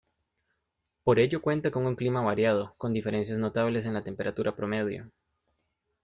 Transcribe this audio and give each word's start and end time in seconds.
Por 1.03 1.19
ello 1.19 1.43
cuenta 1.43 1.69
con 1.69 1.85
un 1.85 1.93
clima 1.95 2.21
variado, 2.23 2.73
con 2.79 2.91
diferencia 2.91 3.37
notables 3.37 3.85
en 3.85 3.93
la 3.93 4.03
temperatura 4.03 4.55
promedio. 4.55 5.11